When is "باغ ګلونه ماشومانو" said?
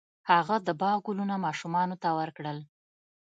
0.81-1.95